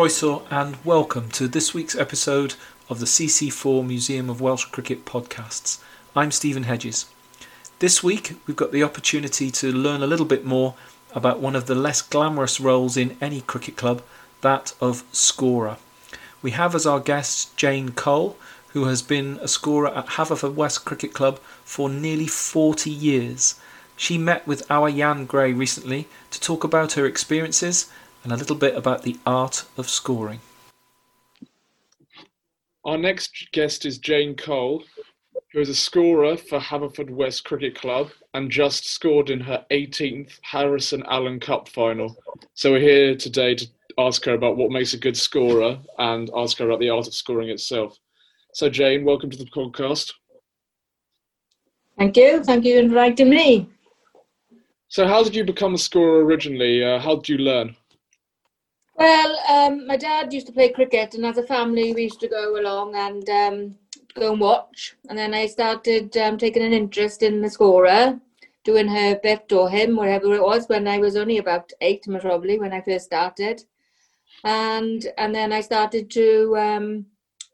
Croeso, 0.00 0.46
and 0.50 0.82
welcome 0.82 1.28
to 1.28 1.46
this 1.46 1.74
week's 1.74 1.94
episode 1.94 2.54
of 2.88 3.00
the 3.00 3.04
CC4 3.04 3.86
Museum 3.86 4.30
of 4.30 4.40
Welsh 4.40 4.64
Cricket 4.64 5.04
podcasts. 5.04 5.78
I'm 6.16 6.30
Stephen 6.30 6.62
Hedges. 6.62 7.04
This 7.80 8.02
week, 8.02 8.36
we've 8.46 8.56
got 8.56 8.72
the 8.72 8.82
opportunity 8.82 9.50
to 9.50 9.70
learn 9.70 10.02
a 10.02 10.06
little 10.06 10.24
bit 10.24 10.46
more 10.46 10.74
about 11.14 11.40
one 11.40 11.54
of 11.54 11.66
the 11.66 11.74
less 11.74 12.00
glamorous 12.00 12.58
roles 12.58 12.96
in 12.96 13.18
any 13.20 13.42
cricket 13.42 13.76
club, 13.76 14.02
that 14.40 14.72
of 14.80 15.04
scorer. 15.12 15.76
We 16.40 16.52
have 16.52 16.74
as 16.74 16.86
our 16.86 17.00
guest 17.00 17.54
Jane 17.58 17.90
Cole, 17.90 18.38
who 18.68 18.86
has 18.86 19.02
been 19.02 19.38
a 19.42 19.48
scorer 19.48 19.88
at 19.94 20.06
Haverfordwest 20.06 20.86
Cricket 20.86 21.12
Club 21.12 21.38
for 21.62 21.90
nearly 21.90 22.26
40 22.26 22.88
years. 22.88 23.60
She 23.98 24.16
met 24.16 24.46
with 24.46 24.64
our 24.70 24.90
Jan 24.90 25.26
Gray 25.26 25.52
recently 25.52 26.08
to 26.30 26.40
talk 26.40 26.64
about 26.64 26.92
her 26.92 27.04
experiences 27.04 27.90
and 28.22 28.32
a 28.32 28.36
little 28.36 28.56
bit 28.56 28.76
about 28.76 29.02
the 29.02 29.16
art 29.26 29.64
of 29.76 29.88
scoring. 29.88 30.40
Our 32.84 32.98
next 32.98 33.48
guest 33.52 33.84
is 33.84 33.98
Jane 33.98 34.34
Cole, 34.36 34.84
who 35.52 35.60
is 35.60 35.68
a 35.68 35.74
scorer 35.74 36.36
for 36.36 36.58
Haverfordwest 36.58 37.44
Cricket 37.44 37.74
Club 37.74 38.10
and 38.34 38.50
just 38.50 38.86
scored 38.86 39.30
in 39.30 39.40
her 39.40 39.64
18th 39.70 40.38
Harrison 40.42 41.02
Allen 41.08 41.40
Cup 41.40 41.68
final. 41.68 42.16
So 42.54 42.72
we're 42.72 42.80
here 42.80 43.14
today 43.14 43.54
to 43.54 43.66
ask 43.98 44.24
her 44.24 44.34
about 44.34 44.56
what 44.56 44.70
makes 44.70 44.94
a 44.94 44.98
good 44.98 45.16
scorer 45.16 45.78
and 45.98 46.30
ask 46.36 46.58
her 46.58 46.66
about 46.66 46.80
the 46.80 46.90
art 46.90 47.06
of 47.06 47.14
scoring 47.14 47.50
itself. 47.50 47.98
So 48.54 48.70
Jane, 48.70 49.04
welcome 49.04 49.30
to 49.30 49.38
the 49.38 49.50
podcast. 49.50 50.12
Thank 51.98 52.16
you. 52.16 52.42
Thank 52.42 52.64
you 52.64 52.76
for 52.76 52.80
inviting 52.80 53.30
me. 53.30 53.68
So 54.88 55.06
how 55.06 55.22
did 55.22 55.36
you 55.36 55.44
become 55.44 55.74
a 55.74 55.78
scorer 55.78 56.24
originally? 56.24 56.82
Uh, 56.82 56.98
how 56.98 57.16
did 57.16 57.28
you 57.28 57.38
learn? 57.38 57.76
Well, 59.00 59.38
um, 59.48 59.86
my 59.86 59.96
dad 59.96 60.30
used 60.30 60.46
to 60.48 60.52
play 60.52 60.68
cricket, 60.68 61.14
and 61.14 61.24
as 61.24 61.38
a 61.38 61.42
family, 61.42 61.94
we 61.94 62.02
used 62.02 62.20
to 62.20 62.28
go 62.28 62.60
along 62.60 62.96
and 62.96 63.26
um, 63.30 63.78
go 64.14 64.32
and 64.32 64.38
watch. 64.38 64.94
And 65.08 65.16
then 65.16 65.32
I 65.32 65.46
started 65.46 66.14
um, 66.18 66.36
taking 66.36 66.62
an 66.62 66.74
interest 66.74 67.22
in 67.22 67.40
the 67.40 67.48
scorer, 67.48 68.20
doing 68.62 68.88
her 68.88 69.18
bit 69.22 69.50
or 69.54 69.70
him, 69.70 69.96
whatever 69.96 70.34
it 70.34 70.42
was, 70.42 70.68
when 70.68 70.86
I 70.86 70.98
was 70.98 71.16
only 71.16 71.38
about 71.38 71.72
eight, 71.80 72.04
probably 72.20 72.58
when 72.58 72.74
I 72.74 72.82
first 72.82 73.06
started. 73.06 73.64
And 74.44 75.06
and 75.16 75.34
then 75.34 75.50
I 75.50 75.62
started 75.62 76.10
to 76.10 76.58
um, 76.58 77.06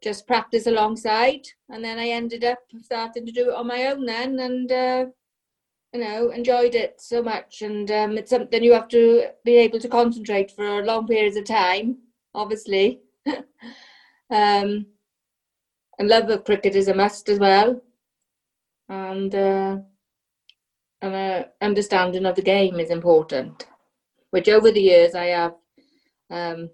just 0.03 0.27
practice 0.27 0.67
alongside, 0.67 1.47
and 1.69 1.85
then 1.85 2.01
I 2.01 2.09
ended 2.09 2.43
up 2.43 2.59
starting 2.83 3.25
to 3.25 3.31
do 3.31 3.51
it 3.51 3.55
on 3.55 3.69
my 3.69 3.87
own 3.87 4.05
then, 4.05 4.41
and 4.41 4.73
uh, 4.73 5.07
you 5.97 6.05
know, 6.05 6.31
enjoyed 6.31 6.75
it 6.75 7.01
so 7.01 7.23
much. 7.23 7.63
And 7.63 7.91
um, 7.91 8.19
it's 8.19 8.31
something 8.31 8.63
you 8.63 8.75
have 8.75 8.89
to 8.89 9.29
be 9.45 9.57
able 9.57 9.81
to 9.81 9.89
concentrate 9.89 10.51
for 10.51 10.85
long 10.85 11.07
periods 11.07 11.37
of 11.37 11.45
time, 11.45 11.99
obviously. 12.35 13.01
um, 14.31 14.87
and 15.99 16.09
love 16.09 16.29
of 16.29 16.45
cricket 16.45 16.77
is 16.77 16.89
a 16.89 16.95
must 16.95 17.31
as 17.31 17.39
well. 17.39 17.81
And, 18.89 19.35
uh, 19.35 19.79
uh, 21.03 21.45
understanding 21.63 22.27
of 22.27 22.37
the 22.37 22.43
game 22.43 22.79
is 22.79 22.91
important, 22.91 23.67
which 24.31 24.49
over 24.49 24.71
the 24.71 24.81
years 24.81 25.15
I 25.15 25.27
have 25.27 25.55
um, 26.31 26.71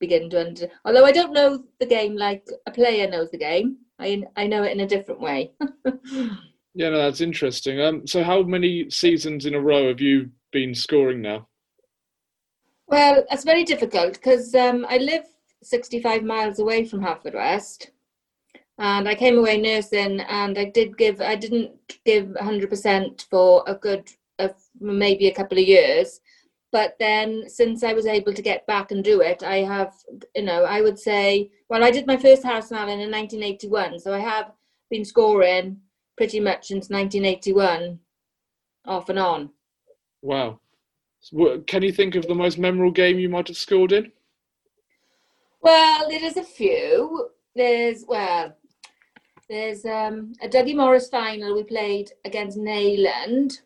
begun 0.00 0.30
to 0.30 0.40
under. 0.40 0.68
Although 0.84 1.04
I 1.04 1.12
don't 1.12 1.32
know 1.32 1.64
the 1.80 1.86
game 1.86 2.16
like 2.16 2.46
a 2.66 2.70
player 2.70 3.10
knows 3.10 3.30
the 3.30 3.38
game, 3.38 3.78
I 3.98 4.24
I 4.36 4.46
know 4.46 4.62
it 4.62 4.72
in 4.72 4.80
a 4.80 4.86
different 4.86 5.20
way. 5.20 5.52
Yeah, 6.74 6.90
no, 6.90 6.98
that's 6.98 7.20
interesting. 7.20 7.80
Um, 7.80 8.06
so 8.06 8.24
how 8.24 8.42
many 8.42 8.90
seasons 8.90 9.46
in 9.46 9.54
a 9.54 9.60
row 9.60 9.88
have 9.88 10.00
you 10.00 10.30
been 10.52 10.74
scoring 10.74 11.22
now? 11.22 11.46
Well, 12.88 13.24
it's 13.30 13.44
very 13.44 13.64
difficult 13.64 14.14
because 14.14 14.54
um, 14.54 14.84
I 14.88 14.98
live 14.98 15.24
65 15.62 16.24
miles 16.24 16.58
away 16.58 16.84
from 16.84 17.00
Haverfordwest, 17.00 17.90
and 18.78 19.08
I 19.08 19.14
came 19.14 19.38
away 19.38 19.60
nursing, 19.60 20.20
and 20.20 20.58
I 20.58 20.64
did 20.64 20.98
give, 20.98 21.20
I 21.20 21.36
didn't 21.36 21.70
give 22.04 22.26
100% 22.26 23.24
for 23.30 23.62
a 23.68 23.74
good, 23.76 24.10
uh, 24.40 24.48
maybe 24.80 25.28
a 25.28 25.34
couple 25.34 25.58
of 25.58 25.64
years, 25.64 26.20
but 26.72 26.96
then 26.98 27.48
since 27.48 27.84
I 27.84 27.92
was 27.92 28.06
able 28.06 28.34
to 28.34 28.42
get 28.42 28.66
back 28.66 28.90
and 28.90 29.02
do 29.04 29.20
it, 29.20 29.44
I 29.44 29.58
have, 29.58 29.94
you 30.34 30.42
know, 30.42 30.64
I 30.64 30.80
would 30.80 30.98
say, 30.98 31.52
well, 31.68 31.84
I 31.84 31.92
did 31.92 32.06
my 32.06 32.16
first 32.16 32.42
Harrison 32.42 32.76
Allen 32.76 32.98
in 32.98 33.12
1981, 33.12 34.00
so 34.00 34.12
I 34.12 34.18
have 34.18 34.50
been 34.90 35.04
scoring 35.04 35.80
pretty 36.16 36.40
much 36.40 36.68
since 36.68 36.90
1981, 36.90 37.98
off 38.86 39.08
and 39.08 39.18
on. 39.18 39.50
Wow. 40.22 40.60
Can 41.66 41.82
you 41.82 41.92
think 41.92 42.14
of 42.14 42.26
the 42.26 42.34
most 42.34 42.58
memorable 42.58 42.92
game 42.92 43.18
you 43.18 43.28
might 43.28 43.48
have 43.48 43.56
scored 43.56 43.92
in? 43.92 44.12
Well, 45.60 46.08
there 46.08 46.24
is 46.24 46.36
a 46.36 46.44
few. 46.44 47.30
There's, 47.56 48.04
well, 48.06 48.54
there's 49.48 49.84
um, 49.86 50.34
a 50.42 50.48
Dougie 50.48 50.76
Morris 50.76 51.08
final 51.08 51.54
we 51.54 51.64
played 51.64 52.10
against 52.24 52.58
Neyland 52.58 53.60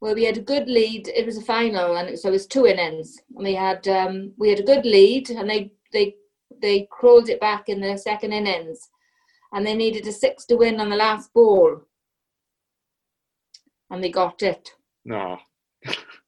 where 0.00 0.14
we 0.14 0.24
had 0.24 0.36
a 0.36 0.42
good 0.42 0.68
lead. 0.68 1.08
It 1.08 1.24
was 1.24 1.38
a 1.38 1.42
final, 1.42 1.96
and 1.96 2.18
so 2.18 2.28
it 2.28 2.32
was 2.32 2.46
two 2.46 2.66
innings. 2.66 3.18
And 3.34 3.44
we 3.44 3.54
had 3.54 3.86
um, 3.88 4.32
we 4.36 4.50
had 4.50 4.60
a 4.60 4.64
good 4.64 4.84
lead, 4.84 5.30
and 5.30 5.48
they 5.48 5.72
they 5.92 6.16
they 6.60 6.88
crawled 6.90 7.28
it 7.28 7.40
back 7.40 7.68
in 7.68 7.80
the 7.80 7.96
second 7.96 8.32
innings 8.32 8.90
and 9.52 9.66
they 9.66 9.74
needed 9.74 10.06
a 10.06 10.12
six 10.12 10.44
to 10.46 10.56
win 10.56 10.80
on 10.80 10.90
the 10.90 10.96
last 10.96 11.32
ball. 11.32 11.82
And 13.90 14.02
they 14.02 14.10
got 14.10 14.42
it. 14.42 14.70
No. 15.04 15.38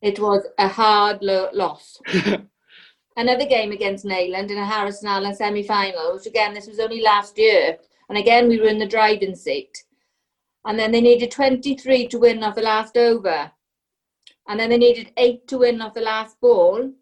it 0.00 0.20
was 0.20 0.46
a 0.58 0.68
hard 0.68 1.18
lo- 1.22 1.50
loss. 1.52 2.00
Another 3.16 3.46
game 3.46 3.72
against 3.72 4.04
Neyland 4.04 4.50
in 4.50 4.58
a 4.58 4.64
Harrison 4.64 5.08
Allen 5.08 5.34
semi 5.34 5.64
final, 5.64 6.14
which 6.14 6.26
again, 6.26 6.54
this 6.54 6.68
was 6.68 6.78
only 6.78 7.00
last 7.00 7.36
year. 7.36 7.76
And 8.08 8.16
again, 8.16 8.48
we 8.48 8.60
were 8.60 8.68
in 8.68 8.78
the 8.78 8.86
driving 8.86 9.34
seat. 9.34 9.76
And 10.64 10.78
then 10.78 10.92
they 10.92 11.00
needed 11.00 11.30
23 11.30 12.08
to 12.08 12.18
win 12.18 12.42
off 12.44 12.54
the 12.54 12.62
last 12.62 12.96
over. 12.96 13.50
And 14.48 14.60
then 14.60 14.70
they 14.70 14.78
needed 14.78 15.12
eight 15.16 15.48
to 15.48 15.58
win 15.58 15.80
off 15.82 15.94
the 15.94 16.00
last 16.00 16.40
ball. 16.40 16.92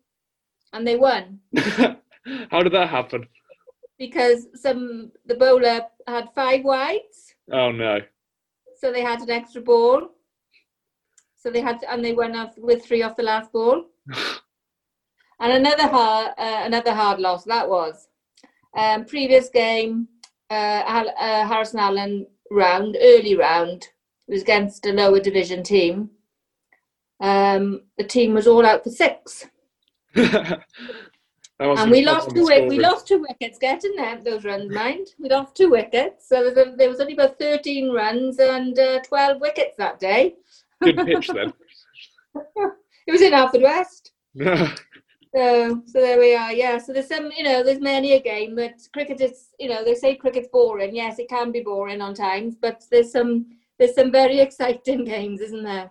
And 0.73 0.87
they 0.87 0.97
won. 0.97 1.41
How 1.57 2.63
did 2.63 2.73
that 2.73 2.89
happen? 2.89 3.29
Because 3.99 4.47
some 4.55 5.13
the 5.27 5.35
bowler 5.35 5.83
had 6.07 6.29
five 6.35 6.65
wides. 6.65 7.35
Oh 7.53 7.71
no! 7.71 8.01
So 8.79 8.93
they 8.93 9.03
had 9.03 9.21
an 9.21 9.31
extra 9.31 9.63
ball. 9.63 10.11
So 11.37 11.51
they 11.51 11.61
had, 11.61 11.85
and 11.89 12.05
they 12.05 12.13
went 12.13 12.35
off 12.37 12.55
with 12.59 12.85
three 12.85 13.03
off 13.03 13.17
the 13.17 13.23
last 13.23 13.53
ball. 13.53 13.85
and 15.41 15.53
another 15.53 15.87
hard, 15.87 16.33
uh, 16.39 16.63
another 16.65 16.93
hard 16.93 17.21
loss 17.21 17.45
that 17.45 17.69
was. 17.69 18.09
Um, 18.77 19.05
previous 19.05 19.49
game, 19.49 20.09
uh, 20.51 20.55
uh, 21.19 21.47
Harrison 21.47 21.79
Allen 21.79 22.27
round, 22.51 22.97
early 23.01 23.37
round, 23.37 23.87
was 24.27 24.43
against 24.43 24.87
a 24.87 24.93
lower 24.93 25.21
division 25.21 25.63
team. 25.63 26.11
Um, 27.21 27.83
the 27.97 28.05
team 28.05 28.35
was 28.35 28.47
all 28.47 28.67
out 28.67 28.85
for 28.85 28.91
six. 28.91 29.47
And 31.59 31.91
we 31.91 32.05
lost 32.05 32.31
two. 32.31 32.45
We 32.45 32.79
lost 32.79 33.09
two 33.09 33.25
wickets 33.27 33.59
getting 33.59 33.97
them 33.97 34.23
those 34.23 34.45
runs, 34.45 34.71
mind. 34.71 35.09
We 35.19 35.31
lost 35.31 35.57
two 35.57 35.71
wickets, 35.71 36.29
so 36.29 36.43
there 36.43 36.45
was, 36.45 36.75
a, 36.75 36.77
there 36.77 36.91
was 36.91 37.01
only 37.01 37.15
about 37.15 37.39
thirteen 37.39 37.93
runs 37.93 38.39
and 38.39 38.79
uh, 38.79 39.01
twelve 39.01 39.41
wickets 39.41 39.75
that 39.79 39.99
day. 39.99 40.35
Good 40.83 40.97
pitch 40.97 41.29
then. 41.29 41.53
it 43.07 43.13
was 43.13 43.23
in 43.23 43.33
Haverfordwest. 43.33 44.11
so, 45.35 45.83
so 45.87 46.01
there 46.01 46.19
we 46.19 46.35
are. 46.35 46.53
Yeah. 46.53 46.77
So 46.77 46.93
there's 46.93 47.09
some, 47.09 47.31
you 47.35 47.45
know, 47.45 47.63
there's 47.63 47.81
many 47.81 48.13
a 48.13 48.21
game, 48.21 48.55
but 48.55 48.75
cricket 48.93 49.23
is, 49.23 49.49
you 49.59 49.71
know, 49.71 49.83
they 49.83 49.95
say 49.95 50.17
cricket's 50.17 50.49
boring. 50.53 50.95
Yes, 50.95 51.19
it 51.19 51.31
can 51.31 51.53
be 51.53 51.61
boring 51.61 52.03
on 52.03 52.15
times, 52.15 52.57
but 52.61 52.85
there's 52.91 53.13
some, 53.13 53.47
there's 53.79 53.95
some 53.95 54.13
very 54.13 54.41
exciting 54.41 55.05
games, 55.05 55.41
isn't 55.41 55.65
there? 55.65 55.91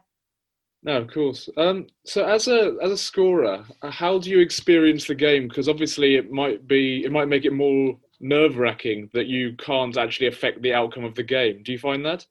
No, 0.85 0.97
of 0.97 1.07
course. 1.07 1.49
Um, 1.57 1.87
so 2.05 2.23
as 2.23 2.47
a 2.47 2.77
as 2.79 2.91
a 2.91 2.97
scorer, 2.97 3.65
uh, 3.81 3.89
how 3.89 4.19
do 4.19 4.29
you 4.29 4.39
experience 4.39 5.07
the 5.07 5.15
game? 5.15 5.47
Because 5.47 5.67
obviously 5.67 6.15
it 6.15 6.31
might 6.31 6.67
be 6.67 7.03
it 7.03 7.11
might 7.11 7.27
make 7.27 7.43
it 7.43 7.53
more 7.53 7.97
nerve 8.19 8.57
wracking 8.57 9.09
that 9.11 9.25
you 9.25 9.55
can't 9.57 9.97
actually 9.97 10.27
affect 10.27 10.61
the 10.61 10.75
outcome 10.75 11.03
of 11.03 11.15
the 11.15 11.23
game. 11.23 11.63
Do 11.63 11.71
you 11.71 11.79
find 11.79 12.05
that? 12.05 12.27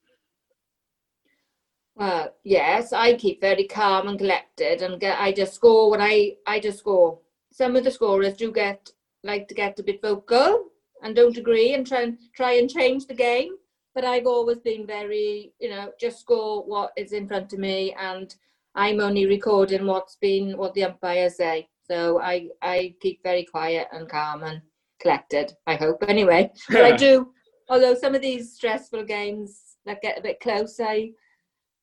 Well, 1.96 2.32
yes, 2.44 2.92
I 2.92 3.14
keep 3.14 3.40
very 3.40 3.64
calm 3.64 4.06
and 4.06 4.18
collected, 4.18 4.82
and 4.82 5.00
get, 5.00 5.18
I 5.18 5.32
just 5.32 5.54
score 5.54 5.90
when 5.90 6.00
I 6.00 6.36
I 6.46 6.60
just 6.60 6.78
score. 6.78 7.18
Some 7.50 7.74
of 7.74 7.82
the 7.82 7.90
scorers 7.90 8.34
do 8.34 8.52
get 8.52 8.88
like 9.24 9.48
to 9.48 9.54
get 9.54 9.80
a 9.80 9.82
bit 9.82 10.00
vocal 10.00 10.66
and 11.02 11.16
don't 11.16 11.36
agree 11.36 11.74
and 11.74 11.84
try 11.84 12.02
and 12.02 12.18
try 12.36 12.52
and 12.52 12.70
change 12.70 13.06
the 13.06 13.14
game 13.14 13.56
but 13.94 14.04
I've 14.04 14.26
always 14.26 14.58
been 14.58 14.86
very, 14.86 15.52
you 15.60 15.70
know, 15.70 15.92
just 16.00 16.26
go 16.26 16.62
what 16.62 16.92
is 16.96 17.12
in 17.12 17.28
front 17.28 17.52
of 17.52 17.58
me, 17.58 17.94
and 17.98 18.34
I'm 18.74 19.00
only 19.00 19.26
recording 19.26 19.86
what's 19.86 20.16
been 20.16 20.56
what 20.56 20.74
the 20.74 20.84
umpires 20.84 21.36
say. 21.36 21.68
So 21.90 22.20
I 22.20 22.48
I 22.60 22.94
keep 23.00 23.22
very 23.22 23.44
quiet 23.44 23.88
and 23.92 24.08
calm 24.08 24.42
and 24.42 24.60
collected. 25.00 25.52
I 25.66 25.76
hope 25.76 26.02
anyway. 26.08 26.52
But 26.68 26.84
I 26.84 26.96
do, 26.96 27.32
although 27.68 27.94
some 27.94 28.14
of 28.14 28.22
these 28.22 28.54
stressful 28.54 29.04
games 29.04 29.76
that 29.86 30.02
get 30.02 30.18
a 30.18 30.22
bit 30.22 30.40
close, 30.40 30.80
I 30.80 31.12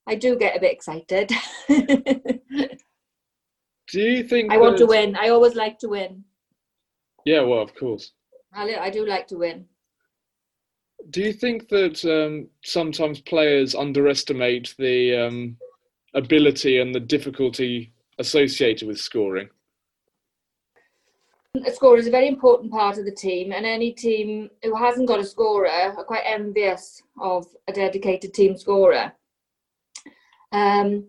I 0.07 0.15
do 0.15 0.35
get 0.35 0.57
a 0.57 0.59
bit 0.59 0.73
excited. 0.73 1.31
do 1.69 4.01
you 4.01 4.23
think 4.23 4.51
I 4.51 4.57
want 4.57 4.77
to 4.79 4.85
win? 4.85 5.15
I 5.15 5.29
always 5.29 5.55
like 5.55 5.79
to 5.79 5.87
win. 5.87 6.25
Yeah, 7.25 7.41
well, 7.41 7.61
of 7.61 7.75
course. 7.75 8.11
I, 8.53 8.75
I 8.75 8.89
do 8.89 9.05
like 9.05 9.27
to 9.27 9.37
win. 9.37 9.65
Do 11.09 11.21
you 11.21 11.33
think 11.33 11.67
that 11.69 12.05
um, 12.05 12.47
sometimes 12.63 13.19
players 13.21 13.75
underestimate 13.75 14.75
the 14.77 15.17
um, 15.17 15.57
ability 16.13 16.79
and 16.79 16.93
the 16.93 16.99
difficulty 16.99 17.91
associated 18.19 18.87
with 18.87 18.99
scoring? 18.99 19.49
A 21.65 21.71
scorer 21.71 21.97
is 21.97 22.07
a 22.07 22.11
very 22.11 22.27
important 22.29 22.71
part 22.71 22.97
of 22.97 23.03
the 23.03 23.11
team, 23.11 23.51
and 23.51 23.65
any 23.65 23.91
team 23.91 24.49
who 24.63 24.73
hasn't 24.75 25.07
got 25.07 25.19
a 25.19 25.25
scorer 25.25 25.67
are 25.67 26.03
quite 26.05 26.23
envious 26.25 27.03
of 27.19 27.45
a 27.67 27.73
dedicated 27.73 28.33
team 28.33 28.57
scorer. 28.57 29.11
Um, 30.53 31.07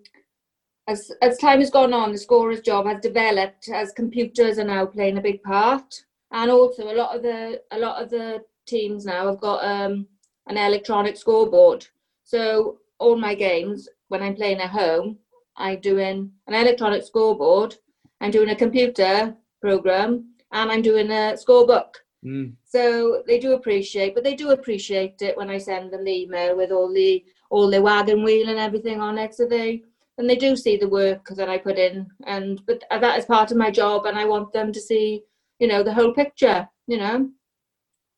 as, 0.88 1.12
as 1.22 1.38
time 1.38 1.60
has 1.60 1.70
gone 1.70 1.92
on, 1.92 2.10
the 2.10 2.18
scorer's 2.18 2.60
job 2.60 2.86
has 2.86 3.00
developed 3.00 3.68
as 3.68 3.92
computers 3.92 4.58
are 4.58 4.64
now 4.64 4.84
playing 4.84 5.18
a 5.18 5.22
big 5.22 5.42
part, 5.44 6.04
and 6.32 6.50
also 6.50 6.92
a 6.92 6.96
lot 6.96 7.14
of 7.14 7.22
the 7.22 7.62
a 7.70 7.78
lot 7.78 8.02
of 8.02 8.10
the 8.10 8.42
teams 8.66 9.04
now 9.04 9.28
I've 9.30 9.40
got 9.40 9.64
um, 9.64 10.06
an 10.46 10.56
electronic 10.56 11.16
scoreboard. 11.16 11.86
So 12.24 12.78
all 12.98 13.16
my 13.16 13.34
games, 13.34 13.88
when 14.08 14.22
I'm 14.22 14.34
playing 14.34 14.60
at 14.60 14.70
home, 14.70 15.18
I'm 15.56 15.80
doing 15.80 16.30
an 16.46 16.54
electronic 16.54 17.04
scoreboard. 17.04 17.76
I'm 18.20 18.30
doing 18.30 18.50
a 18.50 18.56
computer 18.56 19.34
program, 19.60 20.32
and 20.52 20.70
I'm 20.70 20.82
doing 20.82 21.10
a 21.10 21.36
scorebook. 21.36 21.94
Mm. 22.24 22.54
So 22.64 23.22
they 23.26 23.38
do 23.38 23.52
appreciate, 23.52 24.14
but 24.14 24.22
they 24.24 24.34
do 24.34 24.50
appreciate 24.50 25.20
it 25.22 25.36
when 25.36 25.50
I 25.50 25.58
send 25.58 25.92
them 25.92 26.04
the 26.04 26.22
email 26.22 26.56
with 26.56 26.70
all 26.70 26.92
the 26.92 27.24
all 27.50 27.68
the 27.68 27.82
wagon 27.82 28.22
wheel 28.22 28.48
and 28.48 28.58
everything 28.58 29.00
on 29.00 29.18
it. 29.18 29.34
So 29.34 29.46
they 29.46 29.82
and 30.18 30.28
they 30.28 30.36
do 30.36 30.56
see 30.56 30.76
the 30.76 30.88
work 30.88 31.26
that 31.36 31.48
I 31.48 31.58
put 31.58 31.78
in, 31.78 32.06
and 32.26 32.64
but 32.66 32.84
that 32.90 33.18
is 33.18 33.24
part 33.24 33.50
of 33.50 33.56
my 33.56 33.70
job, 33.70 34.06
and 34.06 34.16
I 34.16 34.24
want 34.24 34.52
them 34.52 34.72
to 34.72 34.80
see, 34.80 35.22
you 35.58 35.66
know, 35.66 35.82
the 35.82 35.94
whole 35.94 36.12
picture, 36.14 36.68
you 36.86 36.98
know. 36.98 37.30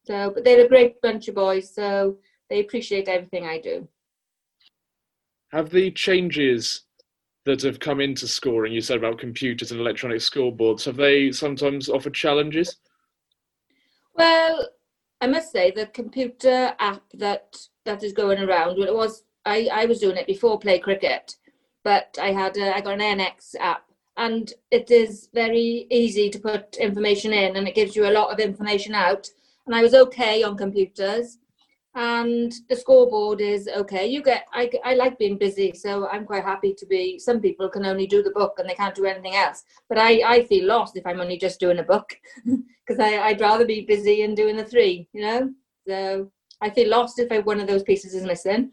So, 0.05 0.31
but 0.35 0.45
they're 0.45 0.65
a 0.65 0.69
great 0.69 1.01
bunch 1.01 1.29
of 1.29 1.35
boys, 1.35 1.75
so 1.75 2.19
they 2.51 2.61
appreciate 2.61 3.09
everything 3.09 3.47
I 3.47 3.59
do. 3.59 3.89
Have 5.53 5.71
the 5.71 5.91
changes 5.93 6.83
that 7.45 7.63
have 7.63 7.79
come 7.79 8.01
into 8.01 8.27
scoring, 8.27 8.73
you 8.73 8.81
said 8.81 8.99
about 8.99 9.19
computers 9.19 9.71
and 9.71 9.81
electronic 9.81 10.19
scoreboards, 10.19 10.85
have 10.85 10.97
they 10.97 11.31
sometimes 11.31 11.89
offered 11.89 12.15
challenges? 12.15 12.79
Well, 14.15 14.69
I 15.21 15.27
must 15.27 15.53
say 15.53 15.71
the 15.71 15.87
computer 15.87 16.75
app 16.79 17.03
that 17.15 17.57
that 17.85 18.03
is 18.03 18.13
going 18.13 18.39
around. 18.39 18.79
Well, 18.79 18.89
it 18.89 18.95
was 18.95 19.25
I 19.45 19.69
I 19.73 19.85
was 19.87 20.01
doing 20.01 20.17
it 20.17 20.27
before 20.27 20.59
play 20.59 20.79
cricket, 20.79 21.37
but 21.83 22.19
I 22.21 22.33
had 22.33 22.57
a, 22.57 22.77
I 22.77 22.81
got 22.81 23.01
an 23.01 23.19
NX 23.19 23.57
app, 23.59 23.85
and 24.17 24.53
it 24.71 24.91
is 24.91 25.29
very 25.35 25.87
easy 25.91 26.31
to 26.31 26.39
put 26.39 26.77
information 26.77 27.33
in, 27.33 27.57
and 27.57 27.67
it 27.67 27.75
gives 27.75 27.97
you 27.97 28.07
a 28.07 28.13
lot 28.13 28.33
of 28.33 28.39
information 28.39 28.95
out. 28.95 29.29
And 29.67 29.75
I 29.75 29.83
was 29.83 29.95
okay 29.95 30.43
on 30.43 30.57
computers, 30.57 31.39
and 31.95 32.53
the 32.69 32.77
scoreboard 32.77 33.41
is 33.41 33.69
okay. 33.69 34.07
You 34.07 34.23
get 34.23 34.47
I 34.53 34.71
I 34.85 34.95
like 34.95 35.19
being 35.19 35.39
busy, 35.39 35.73
so 35.75 36.09
I'm 36.09 36.25
quite 36.25 36.45
happy 36.45 36.75
to 36.75 36.87
be. 36.87 37.19
Some 37.19 37.41
people 37.41 37.69
can 37.69 37.87
only 37.87 38.07
do 38.07 38.23
the 38.23 38.31
book 38.33 38.55
and 38.59 38.69
they 38.69 38.75
can't 38.75 38.95
do 38.95 39.07
anything 39.07 39.37
else, 39.37 39.65
but 39.89 39.99
I 39.99 40.23
I 40.27 40.45
feel 40.45 40.67
lost 40.67 40.97
if 40.97 41.07
I'm 41.07 41.21
only 41.21 41.39
just 41.39 41.61
doing 41.61 41.79
a 41.79 41.85
book 41.85 42.15
because 42.45 43.01
I'd 43.01 43.41
rather 43.41 43.65
be 43.65 43.83
busy 43.83 44.23
and 44.23 44.37
doing 44.37 44.57
the 44.57 44.65
three, 44.65 45.09
you 45.13 45.23
know. 45.23 45.51
So 45.87 46.31
I 46.61 46.71
feel 46.71 46.89
lost 46.89 47.19
if 47.19 47.31
I, 47.31 47.39
one 47.41 47.61
of 47.61 47.67
those 47.67 47.83
pieces 47.83 48.15
is 48.15 48.25
missing. 48.25 48.73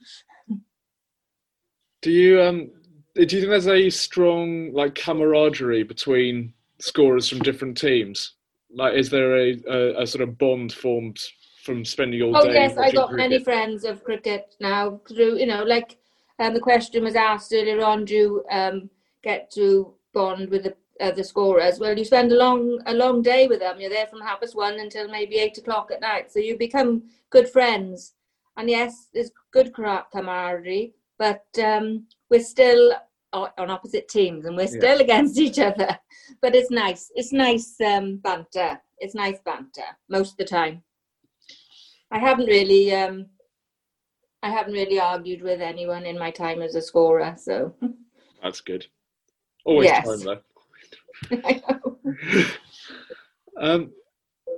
Do 2.02 2.12
you 2.12 2.42
um 2.42 2.72
do 3.16 3.22
you 3.22 3.42
think 3.42 3.50
there's 3.50 3.68
a 3.68 3.90
strong 3.90 4.74
like 4.74 4.96
camaraderie 4.96 5.84
between 5.84 6.54
scorers 6.80 7.30
from 7.30 7.40
different 7.40 7.78
teams? 7.78 8.34
Like, 8.74 8.96
is 8.96 9.10
there 9.10 9.36
a, 9.38 9.58
a, 9.68 10.02
a 10.04 10.08
sort 10.08 10.22
of 10.22 10.38
bond 10.38 10.74
formed 10.74 11.20
from 11.64 11.86
spending 11.86 12.22
all 12.22 12.36
Oh 12.36 12.44
day? 12.44 12.50
Oh 12.50 12.54
yes, 12.54 12.78
I 12.78 12.92
got 12.92 13.14
many 13.14 13.44
friends 13.44 13.84
of 13.84 14.04
cricket 14.04 14.56
now 14.60 15.00
through 15.08 15.38
you 15.38 15.46
know 15.46 15.64
like 15.64 15.98
um, 16.40 16.54
the 16.54 16.60
question 16.60 17.04
was 17.04 17.16
asked 17.16 17.54
earlier 17.54 17.84
on. 17.84 18.06
Do 18.06 18.16
you 18.16 18.44
um, 18.50 18.90
get 19.24 19.52
to 19.52 19.94
bond 20.14 20.50
with 20.50 20.64
the 20.64 20.76
uh, 21.00 21.12
the 21.12 21.24
scorers? 21.24 21.80
Well, 21.80 21.98
you 21.98 22.06
spend 22.06 22.32
a 22.32 22.38
long 22.38 22.82
a 22.86 22.94
long 22.94 23.22
day 23.22 23.48
with 23.48 23.60
them. 23.60 23.80
You're 23.80 23.90
there 23.90 24.08
from 24.08 24.22
half 24.22 24.42
past 24.42 24.56
one 24.56 24.80
until 24.80 25.08
maybe 25.08 25.36
eight 25.36 25.58
o'clock 25.58 25.92
at 25.92 26.02
night. 26.02 26.32
So 26.32 26.40
you 26.40 26.58
become 26.58 27.04
good 27.30 27.50
friends. 27.50 28.14
And 28.58 28.70
yes, 28.70 29.08
there's 29.14 29.32
good 29.52 29.74
camaraderie, 29.74 30.94
but 31.18 31.46
um, 31.64 32.06
we're 32.30 32.44
still 32.44 32.94
on 33.34 33.70
opposite 33.70 34.08
teams 34.10 34.46
and 34.46 34.56
we're 34.56 34.64
Yeah. 34.64 34.80
still 34.80 35.02
against 35.02 35.38
each 35.40 35.60
other. 35.60 35.98
But 36.42 36.56
it's 36.56 36.70
nice. 36.72 37.12
It's 37.16 37.32
nice 37.32 37.80
um, 37.82 38.18
banter. 38.18 38.80
It's 39.00 39.16
nice 39.16 39.40
banter 39.46 39.86
most 40.10 40.32
of 40.32 40.38
the 40.38 40.46
time. 40.46 40.84
I 42.12 42.20
haven't 42.20 42.48
really 42.48 42.94
um 42.94 43.28
I 44.44 44.50
haven't 44.50 44.74
really 44.74 45.00
argued 45.00 45.42
with 45.44 45.62
anyone 45.62 46.06
in 46.06 46.18
my 46.18 46.32
time 46.32 46.62
as 46.62 46.76
a 46.76 46.82
scorer, 46.82 47.36
so 47.38 47.74
That's 48.44 48.62
good. 48.62 48.88
Always 49.66 49.90
Yes. 49.90 50.06
time 50.06 50.20
though. 50.26 50.42
I 51.46 51.62
know. 51.70 51.98
Um, 53.58 53.92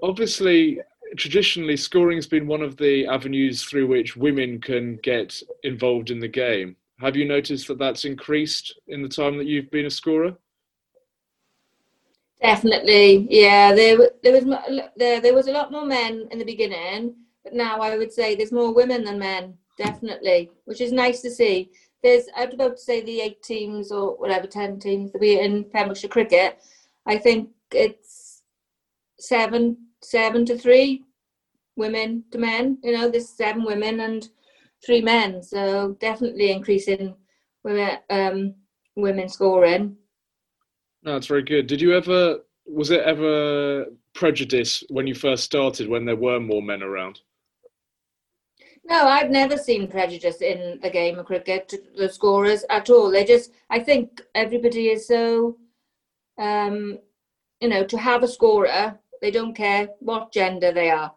obviously, 0.02 0.80
traditionally, 1.18 1.76
scoring 1.76 2.18
has 2.18 2.28
been 2.28 2.48
one 2.48 2.62
of 2.62 2.78
the 2.78 3.06
avenues 3.08 3.64
through 3.64 3.88
which 3.88 4.16
women 4.16 4.62
can 4.62 4.98
get 5.04 5.42
involved 5.64 6.10
in 6.10 6.20
the 6.20 6.28
game. 6.28 6.76
Have 7.04 7.18
you 7.18 7.26
noticed 7.26 7.68
that 7.68 7.78
that's 7.78 8.06
increased 8.06 8.80
in 8.88 9.02
the 9.02 9.10
time 9.10 9.38
that 9.38 9.46
you've 9.46 9.70
been 9.72 9.88
a 9.88 9.90
scorer? 9.90 10.38
definitely, 12.42 13.28
yeah. 13.30 13.74
There 13.74 14.12
there 14.22 14.34
was 14.34 14.46
there 14.96 15.20
there 15.20 15.34
was 15.34 15.48
a 15.48 15.52
lot 15.52 15.72
more 15.72 15.86
men 15.86 16.28
in 16.32 16.40
the 16.40 16.46
beginning, 16.46 17.16
but 17.44 17.54
now 17.54 17.80
I 17.80 17.98
would 17.98 18.14
say 18.14 18.36
there's 18.36 18.52
more 18.52 18.74
women 18.74 19.04
than 19.04 19.20
men, 19.20 19.58
definitely, 19.78 20.52
which 20.66 20.82
is 20.82 20.94
nice 20.94 21.22
to 21.22 21.32
see. 21.32 21.72
There's 22.04 22.26
I 22.38 22.46
was 22.46 22.54
about 22.54 22.78
to 22.78 22.84
say 22.84 23.02
the 23.02 23.22
eight 23.22 23.42
teams 23.44 23.92
or 23.92 24.16
whatever 24.18 24.48
ten 24.48 24.80
teams 24.80 25.12
that 25.12 25.22
we 25.22 25.40
in 25.40 25.66
Pembrokeshire 25.66 26.10
cricket. 26.10 26.60
I 27.06 27.18
think 27.18 27.50
it's 27.72 28.44
seven 29.20 29.78
seven 30.02 30.46
to 30.46 30.58
three 30.58 31.04
women 31.76 32.24
to 32.32 32.38
men. 32.38 32.78
You 32.82 32.94
know, 32.94 33.10
there's 33.10 33.30
seven 33.30 33.64
women 33.66 34.00
and 34.00 34.30
three 34.86 35.02
men, 35.02 35.42
so 35.42 35.96
definitely 36.00 36.52
increasing 36.52 37.16
women 37.64 37.98
um, 38.10 38.56
women 38.96 39.30
scoring. 39.30 39.96
No, 41.04 41.14
that's 41.14 41.28
very 41.28 41.44
good. 41.44 41.68
Did 41.68 41.82
you 41.82 41.94
ever, 41.94 42.40
was 42.66 42.92
it 42.92 43.02
ever 43.02 43.86
prejudice 44.16 44.84
when 44.90 45.08
you 45.08 45.16
first 45.16 45.44
started 45.44 45.90
when 45.90 46.06
there 46.06 46.16
were 46.16 46.40
more 46.40 46.62
men 46.62 46.82
around? 46.82 47.20
No, 48.86 49.08
I've 49.08 49.30
never 49.30 49.58
seen 49.58 49.88
prejudice 49.88 50.42
in 50.42 50.80
the 50.82 50.90
game 50.90 51.18
of 51.18 51.26
cricket, 51.26 51.74
the 51.96 52.10
scorers 52.10 52.66
at 52.70 52.90
all. 52.90 53.12
They 53.12 53.24
just, 53.24 53.52
I 53.70 53.80
think 53.80 54.22
everybody 54.36 54.90
is 54.90 55.08
so, 55.08 55.58
um, 56.38 57.00
you 57.62 57.70
know, 57.70 57.86
to 57.86 57.98
have 57.98 58.24
a 58.24 58.28
scorer, 58.28 59.00
they 59.22 59.32
don't 59.32 59.56
care 59.56 59.88
what 60.00 60.34
gender 60.34 60.74
they 60.74 60.90
are, 60.90 61.14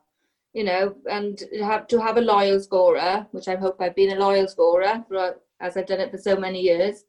you 0.56 0.64
know, 0.64 0.96
and 1.10 1.36
to 1.36 1.62
have 1.62 1.86
to 1.86 2.00
have 2.00 2.16
a 2.16 2.22
loyal 2.22 2.58
scorer, 2.58 3.26
which 3.32 3.46
I 3.46 3.56
hope 3.56 3.76
I've 3.78 3.94
been 3.94 4.16
a 4.16 4.20
loyal 4.20 4.48
scorer 4.48 5.04
for, 5.06 5.36
as 5.60 5.76
I've 5.76 5.86
done 5.86 6.00
it 6.00 6.10
for 6.10 6.16
so 6.16 6.34
many 6.34 6.62
years. 6.62 7.04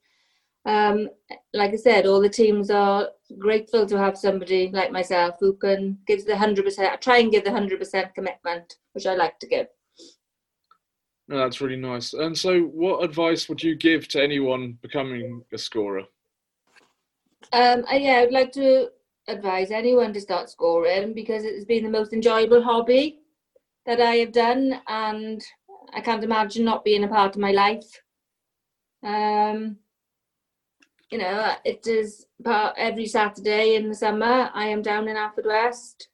Um, 0.66 1.08
like 1.54 1.72
I 1.72 1.78
said, 1.78 2.06
all 2.06 2.20
the 2.20 2.28
teams 2.28 2.70
are 2.70 3.08
grateful 3.40 3.86
to 3.86 3.98
have 3.98 4.18
somebody 4.18 4.70
like 4.74 4.92
myself 4.92 5.36
who 5.40 5.54
can 5.54 5.98
give 6.06 6.26
the 6.26 6.36
hundred 6.36 6.66
percent. 6.66 6.92
I 6.92 6.98
try 6.98 7.20
and 7.20 7.32
give 7.32 7.46
the 7.46 7.52
hundred 7.54 7.80
percent 7.80 8.14
commitment, 8.14 8.76
which 8.92 9.06
I 9.06 9.16
like 9.16 9.40
to 9.40 9.48
give. 9.48 9.68
No, 11.30 11.38
that's 11.38 11.62
really 11.62 11.78
nice. 11.78 12.14
And 12.14 12.38
so, 12.38 12.64
what 12.64 13.02
advice 13.02 13.48
would 13.48 13.64
you 13.64 13.76
give 13.76 14.10
to 14.10 14.22
anyone 14.22 14.78
becoming 14.82 15.42
a 15.54 15.58
scorer? 15.58 16.04
Um, 17.54 17.86
I, 17.90 17.96
yeah, 17.96 18.24
I'd 18.24 18.34
like 18.34 18.52
to 18.54 18.90
advise 19.30 19.72
anyone 19.72 20.12
to 20.12 20.20
start 20.20 20.50
scoring 20.50 21.14
because 21.14 21.46
it's 21.46 21.66
been 21.66 21.86
the 21.86 21.90
most 21.90 22.12
enjoyable 22.12 22.62
hobby 22.62 23.22
that 23.88 24.02
I 24.02 24.18
have 24.18 24.34
done, 24.34 24.82
and 24.88 25.42
I 25.94 26.02
can't 26.02 26.24
imagine 26.24 26.66
not 26.66 26.84
being 26.84 27.04
a 27.04 27.08
part 27.08 27.36
of 27.36 27.42
my 27.42 27.52
life. 27.52 28.02
Um, 29.02 29.78
you 31.10 31.18
know, 31.18 31.54
it 31.64 31.88
is 31.88 32.28
part 32.44 32.76
every 32.78 33.08
Saturday 33.08 33.76
in 33.76 33.88
the 33.88 33.96
summer. 33.96 34.52
I 34.54 34.68
am 34.68 34.82
down 34.82 35.08
in 35.08 35.16
Haverfordwest, 35.16 36.08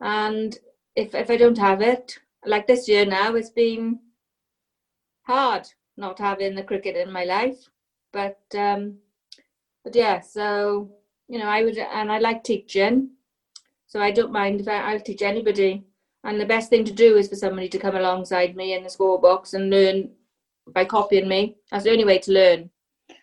and 0.00 0.56
if 0.94 1.14
if 1.14 1.30
I 1.30 1.36
don't 1.36 1.58
have 1.58 1.80
it, 1.80 2.18
like 2.44 2.66
this 2.66 2.86
year 2.88 3.06
now, 3.06 3.34
it's 3.34 3.50
been 3.50 3.98
hard 5.22 5.66
not 5.96 6.18
having 6.18 6.54
the 6.54 6.62
cricket 6.62 6.96
in 6.96 7.10
my 7.10 7.24
life. 7.24 7.70
But 8.12 8.38
um, 8.56 8.98
but 9.82 9.94
yeah, 9.96 10.20
so 10.20 10.90
you 11.28 11.38
know, 11.38 11.46
I 11.46 11.64
would, 11.64 11.78
and 11.78 12.12
I 12.12 12.18
like 12.18 12.44
teaching, 12.44 13.10
so 13.86 14.00
I 14.00 14.10
don't 14.10 14.32
mind 14.32 14.60
if 14.60 14.68
I, 14.68 14.92
I'll 14.92 15.00
teach 15.00 15.22
anybody. 15.22 15.84
And 16.24 16.40
the 16.40 16.46
best 16.46 16.70
thing 16.70 16.84
to 16.84 16.92
do 16.92 17.16
is 17.16 17.28
for 17.28 17.36
somebody 17.36 17.68
to 17.68 17.78
come 17.78 17.96
alongside 17.96 18.56
me 18.56 18.74
in 18.74 18.82
the 18.82 18.90
score 18.90 19.20
box 19.20 19.54
and 19.54 19.70
learn 19.70 20.10
by 20.72 20.84
copying 20.84 21.28
me. 21.28 21.56
That's 21.70 21.84
the 21.84 21.90
only 21.90 22.04
way 22.04 22.18
to 22.18 22.32
learn. 22.32 22.70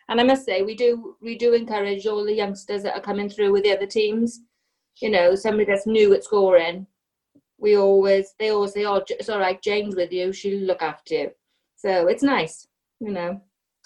And 0.08 0.22
I 0.22 0.24
must 0.24 0.46
say, 0.46 0.62
we 0.62 0.75
do 0.75 1.15
we 1.22 1.38
do 1.38 1.53
encourage 1.53 2.05
all 2.05 2.24
the 2.24 2.34
youngsters 2.34 2.84
that 2.84 2.96
are 2.96 3.01
coming 3.01 3.29
through 3.29 3.51
with 3.51 3.63
the 3.63 3.75
other 3.75 3.88
teams 3.88 4.41
you 5.00 5.10
know, 5.10 5.36
somebody 5.36 5.65
that's 5.65 5.88
new 5.88 6.13
at 6.13 6.24
scoring, 6.24 6.86
we 7.58 7.77
always 7.77 8.34
they 8.39 8.50
always 8.50 8.74
say, 8.74 8.86
"Oh, 8.86 9.03
it's 9.08 9.29
all 9.29 9.39
right, 9.39 9.62
Jane's 9.62 9.96
with 9.96 10.12
you. 10.12 10.34
She'll 10.34 10.65
look 10.65 10.81
after 10.81 11.13
you." 11.13 11.31
So 11.75 12.08
it's 12.08 12.24
nice, 12.24 12.67
you 13.00 13.12
know. 13.12 13.41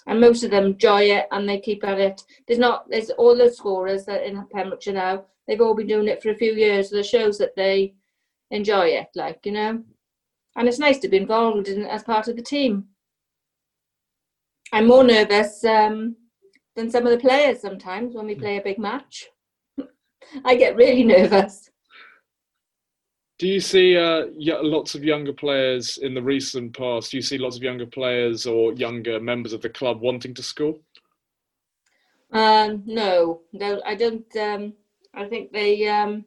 And 0.06 0.20
most 0.20 0.44
of 0.44 0.50
them 0.50 0.66
enjoy 0.66 1.02
it 1.02 1.26
and 1.32 1.48
they 1.48 1.58
keep 1.58 1.84
at 1.84 1.98
it. 1.98 2.22
There's 2.46 2.58
not 2.58 2.88
there's 2.88 3.10
all 3.10 3.36
the 3.36 3.50
scorers 3.50 4.04
that 4.06 4.24
in 4.26 4.46
Pembrokeshire 4.52 4.94
now. 4.94 5.24
They've 5.46 5.60
all 5.60 5.74
been 5.74 5.86
doing 5.86 6.08
it 6.08 6.22
for 6.22 6.30
a 6.30 6.36
few 6.36 6.52
years. 6.52 6.90
So 6.90 6.96
it 6.96 7.06
shows 7.06 7.38
that 7.38 7.56
they 7.56 7.94
enjoy 8.50 8.86
it, 8.86 9.08
like 9.14 9.40
you 9.44 9.52
know. 9.52 9.82
And 10.56 10.68
it's 10.68 10.78
nice 10.78 10.98
to 11.00 11.08
be 11.08 11.18
involved 11.18 11.68
in 11.68 11.84
as 11.84 12.02
part 12.02 12.28
of 12.28 12.36
the 12.36 12.42
team. 12.42 12.86
I'm 14.72 14.86
more 14.86 15.04
nervous 15.04 15.64
um, 15.64 16.16
than 16.74 16.90
some 16.90 17.06
of 17.06 17.12
the 17.12 17.18
players 17.18 17.60
sometimes 17.60 18.14
when 18.14 18.26
we 18.26 18.34
play 18.34 18.56
a 18.56 18.62
big 18.62 18.78
match. 18.78 19.26
I 20.44 20.56
get 20.56 20.76
really 20.76 21.04
nervous. 21.04 21.70
Do 23.38 23.46
you 23.46 23.60
see 23.60 23.98
uh, 23.98 24.26
lots 24.34 24.94
of 24.94 25.04
younger 25.04 25.32
players 25.32 25.98
in 25.98 26.14
the 26.14 26.22
recent 26.22 26.74
past? 26.74 27.10
Do 27.10 27.18
you 27.18 27.22
see 27.22 27.36
lots 27.36 27.56
of 27.56 27.62
younger 27.62 27.84
players 27.84 28.46
or 28.46 28.72
younger 28.72 29.20
members 29.20 29.52
of 29.52 29.60
the 29.60 29.68
club 29.68 30.00
wanting 30.00 30.32
to 30.34 30.42
score? 30.42 30.76
Um, 32.32 32.82
no, 32.86 33.42
no, 33.52 33.82
I 33.84 33.94
don't. 33.94 34.24
Um, 34.36 34.72
I 35.14 35.26
think 35.26 35.52
they. 35.52 35.86
Um, 35.86 36.24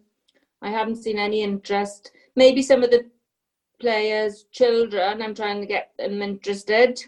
I 0.61 0.69
haven't 0.69 1.03
seen 1.03 1.17
any 1.17 1.41
interest. 1.41 2.11
Maybe 2.35 2.61
some 2.61 2.83
of 2.83 2.91
the 2.91 3.09
players' 3.79 4.45
children. 4.51 5.21
I'm 5.21 5.35
trying 5.35 5.61
to 5.61 5.67
get 5.67 5.91
them 5.97 6.21
interested, 6.21 7.01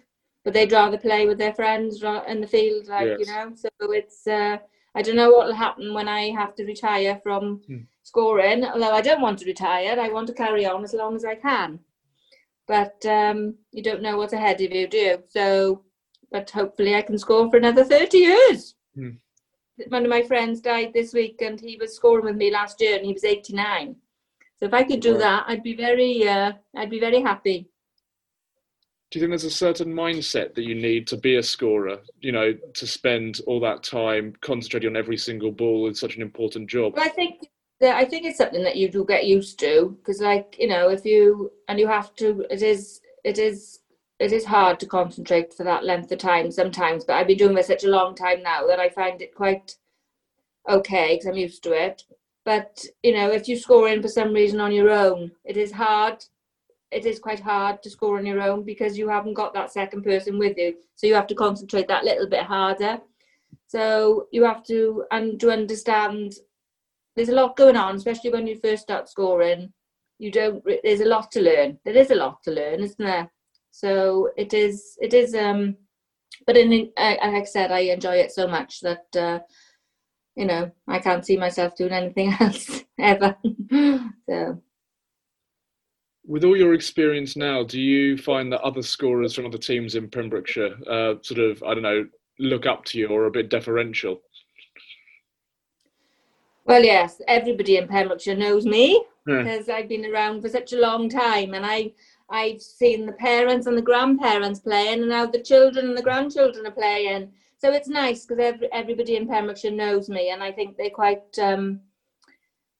but 0.43 0.53
they'd 0.53 0.71
rather 0.71 0.97
play 0.97 1.27
with 1.27 1.37
their 1.37 1.53
friends 1.53 2.01
in 2.27 2.41
the 2.41 2.47
field, 2.47 2.87
like 2.87 3.07
yes. 3.07 3.19
you 3.19 3.25
know. 3.27 3.51
So 3.55 3.69
it's. 3.81 4.27
Uh, 4.27 4.57
I 4.93 5.01
don't 5.01 5.15
know 5.15 5.31
what 5.31 5.47
will 5.47 5.53
happen 5.53 5.93
when 5.93 6.09
I 6.09 6.31
have 6.31 6.53
to 6.55 6.65
retire 6.65 7.19
from. 7.23 7.61
Hmm 7.67 7.77
scoring. 8.03 8.65
Although 8.65 8.91
I 8.91 9.01
don't 9.01 9.21
want 9.21 9.39
to 9.39 9.45
retire, 9.45 9.99
I 9.99 10.09
want 10.09 10.27
to 10.27 10.33
carry 10.33 10.65
on 10.65 10.83
as 10.83 10.93
long 10.93 11.15
as 11.15 11.25
I 11.25 11.35
can. 11.35 11.79
But 12.67 13.05
um, 13.05 13.55
you 13.71 13.83
don't 13.83 14.01
know 14.01 14.17
what's 14.17 14.33
ahead 14.33 14.61
of 14.61 14.71
you, 14.71 14.87
do 14.87 14.97
you? 14.97 15.23
So, 15.27 15.83
but 16.31 16.49
hopefully 16.49 16.95
I 16.95 17.01
can 17.01 17.17
score 17.17 17.49
for 17.49 17.57
another 17.57 17.83
30 17.83 18.17
years. 18.17 18.75
Mm. 18.97 19.17
One 19.89 20.03
of 20.03 20.09
my 20.09 20.23
friends 20.23 20.61
died 20.61 20.93
this 20.93 21.13
week 21.13 21.41
and 21.41 21.59
he 21.59 21.77
was 21.77 21.95
scoring 21.95 22.25
with 22.25 22.35
me 22.35 22.51
last 22.51 22.81
year 22.81 22.97
and 22.97 23.05
he 23.05 23.13
was 23.13 23.23
89. 23.23 23.95
So 24.59 24.65
if 24.67 24.73
I 24.73 24.83
could 24.83 24.99
do 24.99 25.17
that, 25.17 25.45
I'd 25.47 25.63
be 25.63 25.75
very, 25.75 26.27
uh, 26.27 26.53
I'd 26.75 26.89
be 26.89 26.99
very 26.99 27.21
happy. 27.21 27.67
Do 29.11 29.19
you 29.19 29.23
think 29.23 29.31
there's 29.31 29.43
a 29.43 29.51
certain 29.51 29.93
mindset 29.93 30.55
that 30.55 30.63
you 30.63 30.73
need 30.73 31.05
to 31.07 31.17
be 31.17 31.35
a 31.35 31.43
scorer? 31.43 31.99
You 32.21 32.31
know, 32.31 32.53
to 32.53 32.87
spend 32.87 33.41
all 33.45 33.59
that 33.59 33.83
time 33.83 34.33
concentrating 34.39 34.89
on 34.89 34.95
every 34.95 35.17
single 35.17 35.51
ball 35.51 35.89
is 35.89 35.99
such 35.99 36.15
an 36.15 36.21
important 36.21 36.69
job. 36.69 36.95
Well, 36.95 37.05
I 37.05 37.09
think 37.09 37.45
that 37.81 37.97
I 37.97 38.05
think 38.05 38.25
it's 38.25 38.37
something 38.37 38.63
that 38.63 38.77
you 38.77 38.89
do 38.89 39.03
get 39.03 39.25
used 39.25 39.59
to 39.59 39.97
because, 39.99 40.21
like 40.21 40.55
you 40.57 40.67
know, 40.67 40.87
if 40.89 41.03
you 41.03 41.51
and 41.67 41.77
you 41.77 41.87
have 41.87 42.15
to, 42.15 42.45
it 42.49 42.61
is 42.61 43.01
it 43.25 43.37
is 43.37 43.80
it 44.21 44.31
is 44.31 44.45
hard 44.45 44.79
to 44.79 44.85
concentrate 44.85 45.51
for 45.51 45.63
that 45.63 45.83
length 45.83 46.11
of 46.11 46.19
time 46.19 46.51
sometimes. 46.51 47.03
But 47.03 47.15
I've 47.15 47.25
been 47.25 47.39
doing 47.39 47.55
this 47.55 47.67
such 47.67 47.83
a 47.83 47.89
long 47.89 48.13
time 48.13 48.43
now 48.43 48.67
that 48.67 48.79
I 48.79 48.87
find 48.87 49.19
it 49.19 49.33
quite 49.33 49.75
okay 50.69 51.15
because 51.15 51.25
I'm 51.25 51.37
used 51.37 51.63
to 51.63 51.71
it. 51.71 52.03
But 52.45 52.85
you 53.01 53.13
know, 53.13 53.31
if 53.31 53.47
you 53.47 53.57
score 53.57 53.89
in 53.89 53.99
for 53.99 54.07
some 54.07 54.31
reason 54.31 54.61
on 54.61 54.71
your 54.71 54.91
own, 54.91 55.31
it 55.43 55.57
is 55.57 55.71
hard. 55.71 56.23
It 56.91 57.07
is 57.07 57.17
quite 57.17 57.39
hard 57.39 57.81
to 57.81 57.89
score 57.89 58.19
on 58.19 58.25
your 58.27 58.41
own 58.41 58.63
because 58.63 58.95
you 58.95 59.09
haven't 59.09 59.33
got 59.33 59.55
that 59.55 59.71
second 59.71 60.03
person 60.03 60.37
with 60.37 60.55
you. 60.55 60.75
So 60.95 61.07
you 61.07 61.15
have 61.15 61.27
to 61.27 61.35
concentrate 61.35 61.87
that 61.87 62.05
little 62.05 62.27
bit 62.27 62.43
harder. 62.43 62.99
So 63.65 64.27
you 64.31 64.43
have 64.43 64.63
to 64.65 65.03
and 65.09 65.39
to 65.39 65.49
understand 65.49 66.33
there's 67.15 67.29
a 67.29 67.35
lot 67.35 67.57
going 67.57 67.75
on, 67.75 67.95
especially 67.95 68.29
when 68.29 68.45
you 68.45 68.59
first 68.59 68.83
start 68.83 69.09
scoring. 69.09 69.73
You 70.19 70.31
don't. 70.31 70.63
There's 70.83 71.01
a 71.01 71.05
lot 71.05 71.31
to 71.31 71.41
learn. 71.41 71.79
There 71.85 71.97
is 71.97 72.11
a 72.11 72.15
lot 72.15 72.43
to 72.43 72.51
learn, 72.51 72.81
isn't 72.81 72.99
there? 73.03 73.31
So 73.71 74.29
it 74.37 74.53
is. 74.53 74.97
It 75.01 75.13
is. 75.13 75.33
Um, 75.33 75.77
but 76.45 76.57
in, 76.57 76.91
like 76.97 77.19
I 77.21 77.43
said, 77.43 77.71
I 77.71 77.79
enjoy 77.79 78.15
it 78.15 78.31
so 78.31 78.47
much 78.47 78.81
that 78.81 79.15
uh, 79.15 79.39
you 80.35 80.45
know 80.45 80.71
I 80.87 80.99
can't 80.99 81.25
see 81.25 81.37
myself 81.37 81.75
doing 81.75 81.93
anything 81.93 82.33
else 82.39 82.83
ever. 82.99 83.35
so. 84.29 84.61
With 86.23 86.43
all 86.43 86.55
your 86.55 86.75
experience 86.75 87.35
now, 87.35 87.63
do 87.63 87.81
you 87.81 88.15
find 88.15 88.53
that 88.53 88.61
other 88.61 88.83
scorers 88.83 89.33
from 89.33 89.47
other 89.47 89.57
teams 89.57 89.95
in 89.95 90.07
Pembrokeshire 90.07 90.75
uh, 90.87 91.15
sort 91.23 91.39
of, 91.39 91.63
I 91.63 91.73
don't 91.73 91.81
know, 91.81 92.05
look 92.37 92.67
up 92.67 92.85
to 92.85 92.99
you 92.99 93.07
or 93.07 93.25
a 93.25 93.31
bit 93.31 93.49
deferential? 93.49 94.21
Well, 96.65 96.83
yes, 96.83 97.21
everybody 97.27 97.77
in 97.77 97.87
Pembrokeshire 97.87 98.35
knows 98.35 98.65
me 98.65 99.03
because 99.25 99.69
I've 99.69 99.89
been 99.89 100.05
around 100.05 100.41
for 100.41 100.49
such 100.49 100.73
a 100.73 100.79
long 100.79 101.09
time, 101.09 101.53
and 101.53 101.65
I 101.65 101.93
I've 102.29 102.61
seen 102.61 103.05
the 103.05 103.11
parents 103.13 103.67
and 103.67 103.77
the 103.77 103.81
grandparents 103.81 104.59
playing, 104.59 105.01
and 105.01 105.09
now 105.09 105.25
the 105.25 105.41
children 105.41 105.89
and 105.89 105.97
the 105.97 106.01
grandchildren 106.01 106.65
are 106.65 106.71
playing. 106.71 107.31
So 107.57 107.71
it's 107.71 107.87
nice 107.89 108.25
because 108.25 108.43
every, 108.43 108.71
everybody 108.71 109.15
in 109.17 109.27
Pembrokeshire 109.27 109.71
knows 109.71 110.09
me, 110.09 110.29
and 110.29 110.41
I 110.41 110.51
think 110.51 110.77
they're 110.77 110.89
quite, 110.89 111.37
um, 111.39 111.81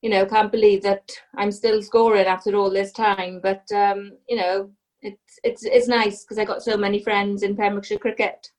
you 0.01 0.09
know, 0.09 0.25
can't 0.25 0.51
believe 0.51 0.81
that 0.83 1.11
I'm 1.35 1.51
still 1.51 1.81
scoring 1.81 2.25
after 2.25 2.55
all 2.55 2.69
this 2.69 2.91
time. 2.91 3.39
But 3.41 3.69
um, 3.73 4.13
you 4.29 4.38
know, 4.38 4.71
it's 5.01 5.39
it's 5.43 5.63
it's 5.65 5.88
nice 5.88 6.23
because 6.23 6.38
I 6.38 6.45
got 6.45 6.63
so 6.63 6.77
many 6.77 7.03
friends 7.03 7.43
in 7.43 7.55
Pembrokeshire 7.55 8.00
cricket. 8.00 8.51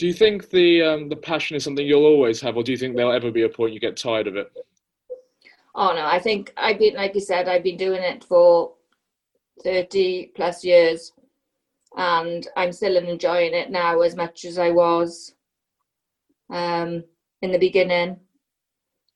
Do 0.00 0.06
you 0.06 0.14
think 0.14 0.48
the 0.48 0.80
um, 0.80 1.10
the 1.10 1.16
passion 1.16 1.58
is 1.58 1.64
something 1.64 1.86
you'll 1.86 2.06
always 2.06 2.40
have, 2.40 2.56
or 2.56 2.62
do 2.62 2.72
you 2.72 2.78
think 2.78 2.96
there'll 2.96 3.12
ever 3.12 3.30
be 3.30 3.42
a 3.42 3.50
point 3.50 3.74
you 3.74 3.80
get 3.80 3.98
tired 3.98 4.26
of 4.26 4.34
it? 4.34 4.50
Oh 5.74 5.92
no, 5.92 6.06
I 6.06 6.18
think 6.18 6.54
I've 6.56 6.78
been 6.78 6.94
like 6.94 7.14
you 7.14 7.20
said, 7.20 7.50
I've 7.50 7.62
been 7.62 7.76
doing 7.76 8.02
it 8.02 8.24
for 8.24 8.72
thirty 9.62 10.32
plus 10.34 10.64
years, 10.64 11.12
and 11.98 12.48
I'm 12.56 12.72
still 12.72 12.96
enjoying 12.96 13.52
it 13.52 13.70
now 13.70 14.00
as 14.00 14.16
much 14.16 14.46
as 14.46 14.56
I 14.56 14.70
was 14.70 15.34
um, 16.48 17.04
in 17.42 17.52
the 17.52 17.58
beginning. 17.58 18.18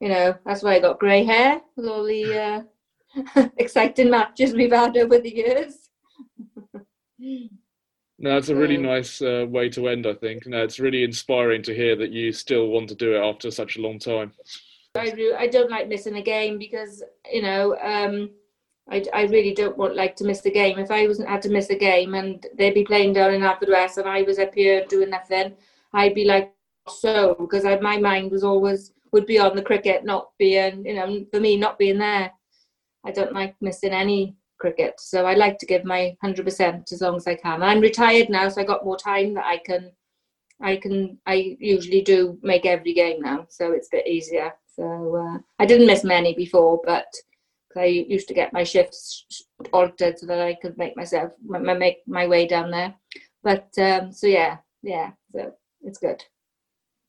You 0.00 0.10
know, 0.10 0.34
that's 0.44 0.62
why 0.62 0.74
I 0.74 0.80
got 0.80 1.00
grey 1.00 1.24
hair 1.24 1.62
with 1.76 1.86
all 1.86 2.04
the 2.04 2.66
uh, 3.38 3.48
exciting 3.56 4.10
matches 4.10 4.52
we've 4.52 4.70
had 4.70 4.98
over 4.98 5.18
the 5.18 5.34
years. 5.34 5.88
No, 8.18 8.34
that's 8.34 8.48
a 8.48 8.54
really 8.54 8.76
nice 8.76 9.20
uh, 9.20 9.44
way 9.48 9.68
to 9.70 9.88
end. 9.88 10.06
I 10.06 10.14
think. 10.14 10.46
No, 10.46 10.62
it's 10.62 10.78
really 10.78 11.02
inspiring 11.02 11.62
to 11.64 11.74
hear 11.74 11.96
that 11.96 12.12
you 12.12 12.32
still 12.32 12.68
want 12.68 12.88
to 12.90 12.94
do 12.94 13.14
it 13.14 13.20
after 13.20 13.50
such 13.50 13.76
a 13.76 13.80
long 13.80 13.98
time. 13.98 14.32
I 14.94 15.10
do. 15.10 15.34
I 15.36 15.48
don't 15.48 15.70
like 15.70 15.88
missing 15.88 16.16
a 16.16 16.22
game 16.22 16.58
because 16.58 17.02
you 17.30 17.42
know 17.42 17.76
um, 17.82 18.30
I, 18.88 19.04
I 19.12 19.22
really 19.24 19.52
don't 19.54 19.76
want 19.76 19.96
like 19.96 20.14
to 20.16 20.24
miss 20.24 20.42
the 20.42 20.50
game. 20.50 20.78
If 20.78 20.90
I 20.90 21.06
wasn't 21.08 21.28
had 21.28 21.42
to 21.42 21.50
miss 21.50 21.70
a 21.70 21.74
game 21.74 22.14
and 22.14 22.46
they'd 22.56 22.74
be 22.74 22.84
playing 22.84 23.14
down 23.14 23.34
in 23.34 23.40
Haverfordwest 23.40 23.98
and 23.98 24.08
I 24.08 24.22
was 24.22 24.38
up 24.38 24.54
here 24.54 24.84
doing 24.88 25.10
nothing, 25.10 25.54
I'd 25.92 26.14
be 26.14 26.24
like 26.24 26.54
so 26.88 27.34
because 27.38 27.64
I, 27.64 27.80
my 27.80 27.96
mind 27.96 28.30
was 28.30 28.44
always 28.44 28.92
would 29.10 29.26
be 29.26 29.38
on 29.38 29.56
the 29.56 29.62
cricket, 29.62 30.04
not 30.04 30.30
being 30.38 30.84
you 30.86 30.94
know 30.94 31.24
for 31.32 31.40
me 31.40 31.56
not 31.56 31.78
being 31.78 31.98
there. 31.98 32.30
I 33.04 33.10
don't 33.10 33.32
like 33.32 33.56
missing 33.60 33.92
any 33.92 34.36
cricket. 34.58 34.94
So 34.98 35.26
I 35.26 35.34
like 35.34 35.58
to 35.58 35.66
give 35.66 35.84
my 35.84 36.16
100% 36.24 36.92
as 36.92 37.00
long 37.00 37.16
as 37.16 37.26
I 37.26 37.34
can. 37.34 37.62
I'm 37.62 37.80
retired 37.80 38.28
now, 38.28 38.48
so 38.48 38.60
I 38.60 38.64
got 38.64 38.84
more 38.84 38.96
time 38.96 39.34
that 39.34 39.44
I 39.44 39.58
can, 39.58 39.90
I 40.60 40.76
can, 40.76 41.18
I 41.26 41.56
usually 41.58 42.02
do 42.02 42.38
make 42.42 42.66
every 42.66 42.94
game 42.94 43.20
now, 43.20 43.46
so 43.48 43.72
it's 43.72 43.88
a 43.88 43.96
bit 43.96 44.06
easier. 44.06 44.52
So 44.74 45.16
uh, 45.16 45.38
I 45.58 45.66
didn't 45.66 45.86
miss 45.86 46.04
many 46.04 46.34
before, 46.34 46.80
but 46.84 47.06
I 47.76 47.86
used 47.86 48.28
to 48.28 48.34
get 48.34 48.52
my 48.52 48.64
shifts 48.64 49.26
altered 49.72 50.18
so 50.18 50.26
that 50.26 50.40
I 50.40 50.54
could 50.54 50.78
make 50.78 50.96
myself 50.96 51.32
make 51.42 51.98
my 52.06 52.26
way 52.26 52.46
down 52.46 52.70
there. 52.70 52.94
But 53.42 53.68
um, 53.78 54.12
so 54.12 54.26
yeah, 54.26 54.58
yeah, 54.82 55.10
so 55.32 55.52
it's 55.82 55.98
good. 55.98 56.22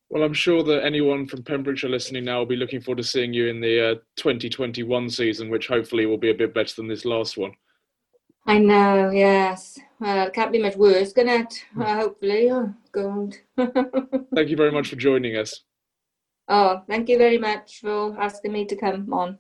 Well, 0.10 0.24
I'm 0.24 0.34
sure 0.34 0.64
that 0.64 0.86
anyone 0.86 1.26
from 1.26 1.44
Pembrokeshire 1.44 1.90
listening 1.90 2.26
now 2.26 2.40
will 2.40 2.46
be 2.46 2.56
looking 2.56 2.80
forward 2.80 2.98
to 2.98 3.04
seeing 3.04 3.34
you 3.34 3.48
in 3.48 3.60
the 3.60 3.92
uh, 3.92 3.96
2021 4.18 5.10
season, 5.10 5.50
which 5.50 5.68
hopefully 5.68 6.06
will 6.06 6.18
be 6.18 6.30
a 6.30 6.36
bit 6.36 6.54
better 6.54 6.76
than 6.76 6.88
this 6.88 7.06
last 7.06 7.38
one. 7.38 7.54
I 8.46 8.60
know, 8.60 9.10
yes. 9.10 9.80
Well, 10.00 10.28
it 10.28 10.34
can't 10.34 10.52
be 10.52 10.62
much 10.62 10.76
worse, 10.76 11.12
can 11.12 11.28
it? 11.28 11.66
Hopefully. 11.76 12.52
Oh, 12.52 12.72
God. 12.92 13.36
thank 14.36 14.50
you 14.50 14.56
very 14.56 14.72
much 14.72 14.90
for 14.90 14.96
joining 14.96 15.36
us. 15.36 15.62
Oh, 16.48 16.84
thank 16.88 17.10
you 17.10 17.18
very 17.18 17.40
much 17.40 17.80
for 17.82 18.16
asking 18.22 18.54
me 18.54 18.66
to 18.66 18.76
come 18.76 19.12
on. 19.12 19.40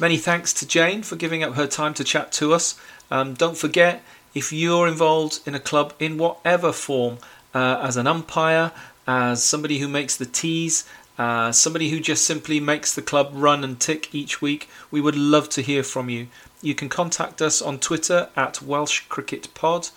Many 0.00 0.16
thanks 0.16 0.52
to 0.54 0.66
Jane 0.66 1.02
for 1.02 1.16
giving 1.16 1.42
up 1.42 1.54
her 1.54 1.66
time 1.66 1.92
to 1.94 2.04
chat 2.04 2.30
to 2.32 2.54
us. 2.54 2.80
Um, 3.10 3.34
don't 3.34 3.56
forget, 3.56 4.02
if 4.34 4.52
you're 4.52 4.86
involved 4.86 5.40
in 5.46 5.54
a 5.54 5.60
club 5.60 5.94
in 5.98 6.18
whatever 6.18 6.72
form, 6.72 7.16
uh, 7.54 7.80
as 7.82 7.96
an 7.96 8.06
umpire, 8.06 8.72
as 9.06 9.42
somebody 9.42 9.78
who 9.78 9.88
makes 9.88 10.14
the 10.16 10.26
teas, 10.26 10.84
uh, 11.18 11.50
somebody 11.52 11.90
who 11.90 12.00
just 12.00 12.24
simply 12.24 12.58
makes 12.60 12.94
the 12.94 13.02
club 13.02 13.30
run 13.34 13.62
and 13.64 13.80
tick 13.80 14.14
each 14.14 14.40
week, 14.40 14.70
we 14.90 15.00
would 15.00 15.16
love 15.16 15.48
to 15.50 15.62
hear 15.62 15.82
from 15.82 16.08
you. 16.08 16.28
You 16.62 16.74
can 16.74 16.88
contact 16.88 17.42
us 17.42 17.60
on 17.60 17.78
Twitter 17.78 18.30
at 18.36 18.62
Welsh 18.62 19.00
Cricket 19.08 19.52
Pod. 19.54 19.88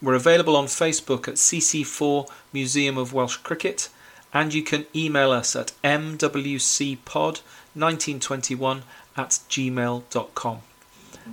We're 0.00 0.14
available 0.14 0.56
on 0.56 0.66
Facebook 0.66 1.28
at 1.28 1.34
CC4 1.34 2.28
Museum 2.52 2.96
of 2.98 3.12
Welsh 3.12 3.38
Cricket, 3.38 3.88
and 4.32 4.54
you 4.54 4.62
can 4.62 4.86
email 4.94 5.32
us 5.32 5.56
at 5.56 5.72
mwcpod1921 5.82 8.82
at 9.16 9.30
gmail.com. 9.48 10.62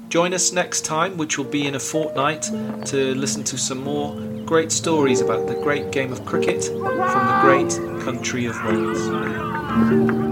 Join 0.09 0.33
us 0.33 0.51
next 0.51 0.85
time, 0.85 1.17
which 1.17 1.37
will 1.37 1.45
be 1.45 1.67
in 1.67 1.75
a 1.75 1.79
fortnight, 1.79 2.43
to 2.85 3.15
listen 3.15 3.43
to 3.45 3.57
some 3.57 3.83
more 3.83 4.19
great 4.45 4.71
stories 4.71 5.21
about 5.21 5.47
the 5.47 5.55
great 5.55 5.91
game 5.91 6.11
of 6.11 6.25
cricket 6.25 6.63
from 6.65 6.83
the 6.83 7.39
great 7.41 8.03
country 8.03 8.45
of 8.45 8.55
Wales. 8.65 10.30